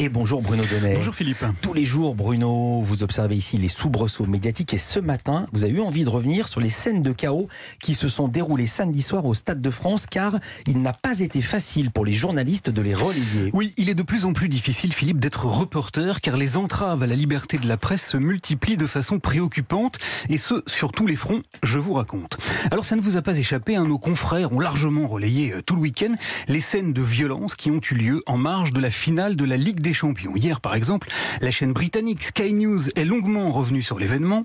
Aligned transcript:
Et 0.00 0.08
bonjour 0.08 0.42
Bruno 0.42 0.62
Donnet. 0.64 0.94
Bonjour 0.94 1.12
Philippe. 1.12 1.44
Tous 1.60 1.74
les 1.74 1.84
jours, 1.84 2.14
Bruno, 2.14 2.80
vous 2.82 3.02
observez 3.02 3.34
ici 3.34 3.58
les 3.58 3.66
soubresauts 3.66 4.26
médiatiques 4.26 4.72
et 4.72 4.78
ce 4.78 5.00
matin, 5.00 5.46
vous 5.52 5.64
avez 5.64 5.72
eu 5.72 5.80
envie 5.80 6.04
de 6.04 6.08
revenir 6.08 6.46
sur 6.46 6.60
les 6.60 6.70
scènes 6.70 7.02
de 7.02 7.10
chaos 7.10 7.48
qui 7.82 7.94
se 7.94 8.06
sont 8.06 8.28
déroulées 8.28 8.68
samedi 8.68 9.02
soir 9.02 9.24
au 9.24 9.34
Stade 9.34 9.60
de 9.60 9.70
France 9.70 10.06
car 10.06 10.38
il 10.68 10.82
n'a 10.82 10.92
pas 10.92 11.18
été 11.18 11.42
facile 11.42 11.90
pour 11.90 12.04
les 12.04 12.12
journalistes 12.12 12.70
de 12.70 12.80
les 12.80 12.94
relayer. 12.94 13.50
Oui, 13.52 13.74
il 13.76 13.88
est 13.88 13.96
de 13.96 14.04
plus 14.04 14.24
en 14.24 14.34
plus 14.34 14.48
difficile, 14.48 14.92
Philippe, 14.92 15.18
d'être 15.18 15.46
reporter 15.46 16.20
car 16.20 16.36
les 16.36 16.56
entraves 16.56 17.02
à 17.02 17.08
la 17.08 17.16
liberté 17.16 17.58
de 17.58 17.66
la 17.66 17.76
presse 17.76 18.06
se 18.06 18.16
multiplient 18.16 18.76
de 18.76 18.86
façon 18.86 19.18
préoccupante 19.18 19.98
et 20.28 20.38
ce, 20.38 20.62
sur 20.68 20.92
tous 20.92 21.08
les 21.08 21.16
fronts, 21.16 21.42
je 21.64 21.80
vous 21.80 21.94
raconte. 21.94 22.38
Alors 22.70 22.84
ça 22.84 22.94
ne 22.94 23.00
vous 23.00 23.16
a 23.16 23.22
pas 23.22 23.36
échappé, 23.36 23.74
hein, 23.74 23.86
nos 23.86 23.98
confrères 23.98 24.52
ont 24.52 24.60
largement 24.60 25.08
relayé 25.08 25.54
euh, 25.54 25.60
tout 25.60 25.74
le 25.74 25.80
week-end 25.80 26.14
les 26.46 26.60
scènes 26.60 26.92
de 26.92 27.02
violence 27.02 27.56
qui 27.56 27.72
ont 27.72 27.80
eu 27.90 27.94
lieu 27.94 28.22
en 28.26 28.36
marge 28.36 28.72
de 28.72 28.80
la 28.80 28.90
finale 28.90 29.34
de 29.34 29.44
la 29.44 29.56
Ligue 29.56 29.80
des 29.80 29.87
Champions. 29.92 30.34
Hier, 30.36 30.60
par 30.60 30.74
exemple, 30.74 31.08
la 31.40 31.50
chaîne 31.50 31.72
britannique 31.72 32.24
Sky 32.24 32.52
News 32.52 32.88
est 32.96 33.04
longuement 33.04 33.50
revenue 33.50 33.82
sur 33.82 33.98
l'événement. 33.98 34.44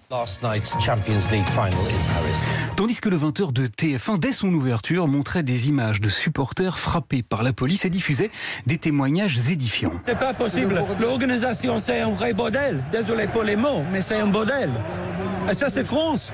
Tandis 2.75 2.99
que 3.01 3.09
le 3.09 3.17
20h 3.17 3.53
de 3.53 3.67
TF1, 3.67 4.19
dès 4.19 4.33
son 4.33 4.53
ouverture, 4.53 5.07
montrait 5.07 5.43
des 5.43 5.67
images 5.67 6.01
de 6.01 6.09
supporters 6.09 6.79
frappés 6.79 7.23
par 7.23 7.43
la 7.43 7.53
police 7.53 7.85
et 7.85 7.89
diffusait 7.89 8.31
des 8.65 8.77
témoignages 8.77 9.49
édifiants. 9.49 9.93
C'est 10.05 10.17
pas 10.17 10.33
possible. 10.33 10.83
L'organisation, 10.99 11.79
c'est 11.79 12.01
un 12.01 12.09
vrai 12.09 12.33
bordel. 12.33 12.83
Désolé 12.91 13.27
pour 13.27 13.43
les 13.43 13.55
mots, 13.55 13.83
mais 13.91 14.01
c'est 14.01 14.19
un 14.19 14.27
bordel. 14.27 14.71
Et 15.49 15.53
ça, 15.53 15.69
c'est 15.69 15.83
France. 15.83 16.31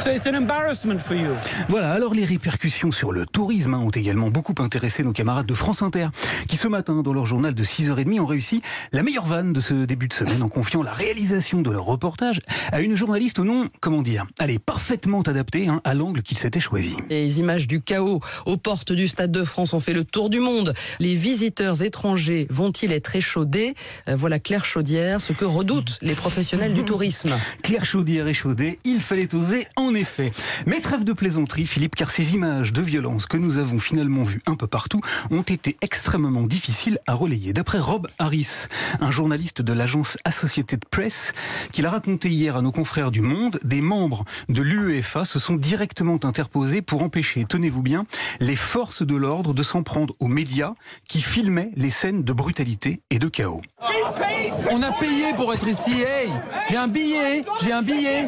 C'est 0.00 0.28
un 0.28 0.38
embarrassment 0.38 0.98
for 0.98 1.16
you. 1.16 1.32
Voilà, 1.68 1.92
alors 1.92 2.14
les 2.14 2.24
répercussions 2.24 2.92
sur 2.92 3.12
le 3.12 3.26
tourisme 3.26 3.74
hein, 3.74 3.78
ont 3.78 3.90
également 3.90 4.30
beaucoup 4.30 4.54
intéressé 4.58 5.02
nos 5.02 5.12
camarades 5.12 5.46
de 5.46 5.54
France 5.54 5.82
Inter, 5.82 6.08
qui 6.48 6.56
ce 6.56 6.68
matin, 6.68 7.02
dans 7.02 7.12
leur 7.12 7.26
journal 7.26 7.54
de 7.54 7.64
6h30, 7.64 8.20
ont 8.20 8.26
réussi 8.26 8.62
la 8.92 9.02
meilleure 9.02 9.26
vanne 9.26 9.52
de 9.52 9.60
ce 9.60 9.84
début 9.84 10.08
de 10.08 10.12
semaine 10.12 10.42
en 10.42 10.48
confiant 10.48 10.82
la 10.82 10.92
réalisation 10.92 11.60
de 11.62 11.70
leur 11.70 11.84
reportage 11.84 12.40
à 12.72 12.80
une 12.80 12.94
journaliste 12.94 13.38
au 13.38 13.44
nom, 13.44 13.68
comment 13.80 14.02
dire, 14.02 14.26
allez, 14.38 14.58
parfaitement 14.58 15.22
adaptée 15.22 15.68
hein, 15.68 15.80
à 15.84 15.94
l'angle 15.94 16.22
qu'ils 16.22 16.38
s'étaient 16.38 16.60
choisi. 16.60 16.96
Les 17.10 17.40
images 17.40 17.66
du 17.66 17.80
chaos 17.80 18.20
aux 18.46 18.56
portes 18.56 18.92
du 18.92 19.08
Stade 19.08 19.32
de 19.32 19.44
France 19.44 19.72
ont 19.74 19.80
fait 19.80 19.92
le 19.94 20.04
tour 20.04 20.30
du 20.30 20.38
monde. 20.40 20.74
Les 21.00 21.14
visiteurs 21.14 21.82
étrangers 21.82 22.46
vont-ils 22.50 22.92
être 22.92 23.16
échaudés? 23.16 23.74
Euh, 24.08 24.16
Voilà 24.16 24.38
Claire 24.38 24.64
Chaudière, 24.64 25.20
ce 25.20 25.32
que 25.32 25.44
redoutent 25.44 25.98
les 26.02 26.14
professionnels 26.14 26.72
du 26.72 26.84
tourisme. 26.84 27.30
Claire 27.62 27.84
Chaudière 27.84 28.28
échaudée, 28.28 28.78
il 28.84 29.00
fallait 29.00 29.34
oser 29.34 29.66
en 29.76 29.87
effet. 29.94 30.30
Mais 30.66 30.80
trêve 30.80 31.04
de 31.04 31.12
plaisanterie, 31.12 31.66
Philippe, 31.66 31.94
car 31.94 32.10
ces 32.10 32.34
images 32.34 32.72
de 32.72 32.82
violence 32.82 33.26
que 33.26 33.36
nous 33.36 33.58
avons 33.58 33.78
finalement 33.78 34.22
vues 34.22 34.40
un 34.46 34.54
peu 34.54 34.66
partout 34.66 35.00
ont 35.30 35.42
été 35.42 35.76
extrêmement 35.82 36.42
difficiles 36.42 36.98
à 37.06 37.14
relayer. 37.14 37.52
D'après 37.52 37.78
Rob 37.78 38.08
Harris, 38.18 38.66
un 39.00 39.10
journaliste 39.10 39.62
de 39.62 39.72
l'agence 39.72 40.16
Associated 40.24 40.84
Press, 40.90 41.32
qu'il 41.72 41.86
a 41.86 41.90
raconté 41.90 42.28
hier 42.30 42.56
à 42.56 42.62
nos 42.62 42.72
confrères 42.72 43.10
du 43.10 43.20
Monde, 43.20 43.58
des 43.64 43.80
membres 43.80 44.24
de 44.48 44.62
l'UEFA 44.62 45.24
se 45.24 45.38
sont 45.38 45.56
directement 45.56 46.18
interposés 46.24 46.82
pour 46.82 47.02
empêcher, 47.02 47.44
tenez-vous 47.48 47.82
bien, 47.82 48.06
les 48.40 48.56
forces 48.56 49.02
de 49.02 49.16
l'ordre 49.16 49.54
de 49.54 49.62
s'en 49.62 49.82
prendre 49.82 50.14
aux 50.20 50.28
médias 50.28 50.74
qui 51.08 51.20
filmaient 51.20 51.70
les 51.76 51.90
scènes 51.90 52.24
de 52.24 52.32
brutalité 52.32 53.00
et 53.10 53.18
de 53.18 53.28
chaos. 53.28 53.62
On 54.70 54.82
a 54.82 54.90
payé 54.92 55.32
pour 55.36 55.54
être 55.54 55.68
ici, 55.68 55.92
hey 56.00 56.30
J'ai 56.68 56.76
un 56.76 56.88
billet, 56.88 57.42
j'ai 57.62 57.72
un 57.72 57.82
billet 57.82 58.26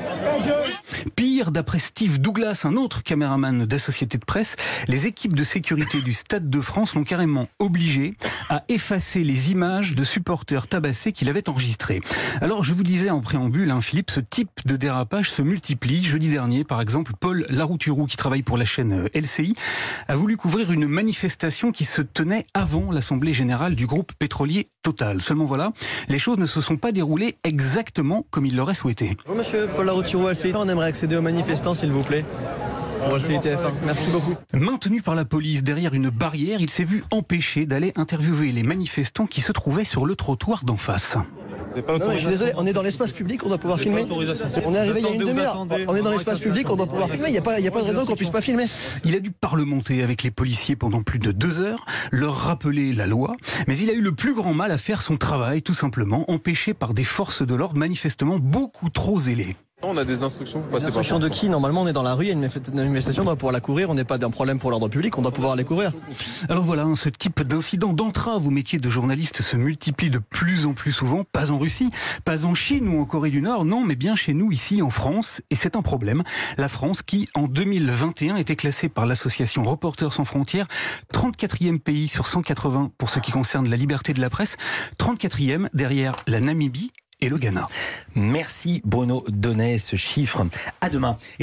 Pire, 1.16 1.50
d'après 1.50 1.78
Steve 1.78 2.20
Douglas, 2.20 2.62
un 2.64 2.76
autre 2.76 3.02
caméraman 3.02 3.66
d'Associated 3.66 4.24
Press, 4.24 4.56
les 4.86 5.06
équipes 5.06 5.34
de 5.34 5.42
sécurité 5.42 6.02
du 6.02 6.12
Stade 6.12 6.48
de 6.48 6.60
France 6.60 6.94
l'ont 6.94 7.04
carrément 7.04 7.48
obligé 7.58 8.14
à 8.48 8.62
effacer 8.68 9.24
les 9.24 9.50
images 9.50 9.94
de 9.94 10.04
supporters 10.04 10.68
tabassés 10.68 11.12
qu'il 11.12 11.28
avait 11.28 11.48
enregistrées. 11.48 12.00
Alors, 12.40 12.62
je 12.62 12.72
vous 12.72 12.82
disais 12.82 13.10
en 13.10 13.20
préambule, 13.20 13.70
hein, 13.70 13.80
Philippe, 13.80 14.10
ce 14.10 14.20
type 14.20 14.50
de 14.66 14.76
dérapage 14.76 15.30
se 15.30 15.42
multiplie. 15.42 16.02
Jeudi 16.02 16.28
dernier, 16.28 16.64
par 16.64 16.80
exemple, 16.80 17.12
Paul 17.18 17.44
Larouturou, 17.48 18.06
qui 18.06 18.16
travaille 18.16 18.42
pour 18.42 18.56
la 18.56 18.64
chaîne 18.64 18.92
euh, 18.92 19.20
LCI, 19.20 19.54
a 20.08 20.16
voulu 20.16 20.36
couvrir 20.36 20.70
une 20.70 20.86
manifestation 20.86 21.72
qui 21.72 21.84
se 21.84 22.02
tenait 22.02 22.46
avant 22.54 22.92
l'Assemblée 22.92 23.32
Générale 23.32 23.74
du 23.74 23.86
groupe 23.86 24.12
pétrolier 24.18 24.68
Total. 24.82 25.20
Voilà, 25.46 25.72
les 26.08 26.18
choses 26.18 26.38
ne 26.38 26.46
se 26.46 26.60
sont 26.60 26.76
pas 26.76 26.92
déroulées 26.92 27.36
exactement 27.44 28.24
comme 28.30 28.46
il 28.46 28.56
l'aurait 28.56 28.74
souhaité. 28.74 29.16
Bonjour 29.26 29.38
monsieur 29.38 29.68
Paul. 29.74 29.90
On 29.90 30.68
aimerait 30.68 30.86
accéder 30.86 31.16
aux 31.16 31.22
manifestants 31.22 31.74
s'il 31.74 31.92
vous 31.92 32.02
plaît. 32.02 32.24
Pour 33.04 33.16
LCI 33.16 33.38
TF1. 33.38 33.72
Merci 33.86 34.10
beaucoup. 34.10 34.34
Maintenu 34.52 35.00
par 35.00 35.14
la 35.14 35.24
police 35.24 35.62
derrière 35.62 35.94
une 35.94 36.10
barrière, 36.10 36.60
il 36.60 36.68
s'est 36.68 36.84
vu 36.84 37.02
empêché 37.10 37.64
d'aller 37.64 37.92
interviewer 37.96 38.52
les 38.52 38.62
manifestants 38.62 39.26
qui 39.26 39.40
se 39.40 39.52
trouvaient 39.52 39.86
sur 39.86 40.04
le 40.04 40.16
trottoir 40.16 40.64
d'en 40.64 40.76
face. 40.76 41.16
Non, 41.76 42.08
mais 42.08 42.14
je 42.14 42.18
suis 42.18 42.28
désolé, 42.28 42.52
on 42.56 42.66
est 42.66 42.72
dans 42.72 42.82
l'espace 42.82 43.12
public, 43.12 43.44
on 43.44 43.48
doit 43.48 43.58
pouvoir 43.58 43.78
filmer. 43.78 44.04
On 44.10 44.74
est 44.74 44.78
arrivé 44.78 45.00
il 45.00 45.04
y 45.04 45.06
a 45.08 45.10
une 45.12 45.18
demi-heure. 45.20 45.66
On 45.88 45.94
est 45.96 46.02
dans 46.02 46.10
l'espace 46.10 46.38
public, 46.38 46.68
on 46.70 46.76
doit 46.76 46.86
pouvoir 46.86 47.08
filmer. 47.08 47.28
Il 47.28 47.32
n'y 47.32 47.38
a, 47.38 47.42
pas- 47.42 47.58
il 47.58 47.64
y 47.64 47.68
a 47.68 47.70
pas 47.70 47.80
de 47.82 47.86
raison 47.86 48.04
qu'on 48.06 48.16
puisse 48.16 48.30
pas 48.30 48.40
filmer. 48.40 48.64
Il 49.04 49.14
a 49.14 49.20
dû 49.20 49.30
parlementer 49.30 50.02
avec 50.02 50.22
les 50.22 50.30
policiers 50.30 50.76
pendant 50.76 51.02
plus 51.02 51.18
de 51.18 51.32
deux 51.32 51.60
heures, 51.60 51.84
leur 52.10 52.34
rappeler 52.34 52.92
la 52.92 53.06
loi, 53.06 53.36
mais 53.68 53.78
il 53.78 53.88
a 53.90 53.92
eu 53.92 54.00
le 54.00 54.12
plus 54.12 54.34
grand 54.34 54.54
mal 54.54 54.70
à 54.70 54.78
faire 54.78 55.02
son 55.02 55.16
travail, 55.16 55.62
tout 55.62 55.74
simplement, 55.74 56.30
empêché 56.30 56.74
par 56.74 56.94
des 56.94 57.04
forces 57.04 57.42
de 57.46 57.54
l'ordre 57.54 57.78
manifestement 57.78 58.38
beaucoup 58.38 58.88
trop 58.90 59.18
zélées. 59.20 59.56
On 59.82 59.96
a 59.96 60.04
des 60.04 60.22
instructions 60.22 60.60
pour 60.60 60.68
passer 60.72 60.88
par 60.88 60.98
Instruction 60.98 61.18
de 61.18 61.28
qui 61.28 61.48
Normalement, 61.48 61.82
on 61.82 61.86
est 61.86 61.94
dans 61.94 62.02
la 62.02 62.14
rue, 62.14 62.24
il 62.24 62.28
y 62.28 62.30
a 62.30 62.34
une 62.34 62.44
manif- 62.46 62.68
une 62.70 62.76
manifestation, 62.76 63.22
on 63.22 63.24
doit 63.24 63.34
pouvoir 63.34 63.52
la 63.52 63.60
courir. 63.60 63.88
On 63.88 63.94
n'est 63.94 64.04
pas 64.04 64.18
d'un 64.18 64.28
problème 64.30 64.58
pour 64.58 64.70
l'ordre 64.70 64.88
public, 64.88 65.16
on 65.16 65.22
doit 65.22 65.32
pouvoir 65.32 65.56
les 65.56 65.64
courir. 65.64 65.92
Alors 66.50 66.62
voilà, 66.64 66.82
hein, 66.82 66.96
ce 66.96 67.08
type 67.08 67.42
d'incident 67.42 67.92
d'entrave 67.94 68.46
au 68.46 68.50
métier 68.50 68.78
de 68.78 68.90
journaliste 68.90 69.40
se 69.40 69.56
multiplie 69.56 70.10
de 70.10 70.18
plus 70.18 70.66
en 70.66 70.74
plus 70.74 70.92
souvent, 70.92 71.24
pas 71.24 71.50
en 71.50 71.58
Russie, 71.58 71.90
pas 72.26 72.44
en 72.44 72.54
Chine 72.54 72.88
ou 72.88 73.00
en 73.00 73.04
Corée 73.06 73.30
du 73.30 73.40
Nord, 73.40 73.64
non, 73.64 73.82
mais 73.82 73.96
bien 73.96 74.16
chez 74.16 74.34
nous, 74.34 74.52
ici 74.52 74.82
en 74.82 74.90
France, 74.90 75.40
et 75.50 75.54
c'est 75.56 75.76
un 75.76 75.82
problème. 75.82 76.24
La 76.58 76.68
France 76.68 77.00
qui, 77.00 77.28
en 77.34 77.48
2021, 77.48 78.36
était 78.36 78.56
classée 78.56 78.90
par 78.90 79.06
l'association 79.06 79.62
Reporters 79.62 80.12
sans 80.12 80.26
frontières, 80.26 80.66
34e 81.14 81.78
pays 81.78 82.06
sur 82.08 82.26
180 82.26 82.90
pour 82.98 83.08
ce 83.08 83.18
qui 83.18 83.32
concerne 83.32 83.68
la 83.68 83.76
liberté 83.76 84.12
de 84.12 84.20
la 84.20 84.28
presse, 84.28 84.56
34e 84.98 85.68
derrière 85.72 86.16
la 86.26 86.40
Namibie 86.40 86.92
et 87.20 87.28
le 87.28 87.38
Ghana. 87.38 87.68
Merci 88.14 88.82
Bruno 88.84 89.24
Donnet, 89.28 89.78
ce 89.78 89.96
chiffre. 89.96 90.46
À 90.80 90.90
demain. 90.90 91.18
Et 91.34 91.38